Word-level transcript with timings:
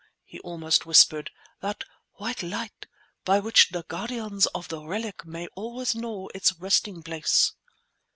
he 0.23 0.39
almost 0.39 0.87
whispered—"that 0.87 1.83
white 2.13 2.41
light 2.41 2.87
by 3.23 3.37
which 3.39 3.69
the 3.69 3.83
guardians 3.83 4.47
of 4.47 4.67
the 4.67 4.81
relic 4.83 5.27
may 5.27 5.45
always 5.49 5.93
know 5.93 6.27
its 6.33 6.53
resting 6.57 7.03
place!" 7.03 7.53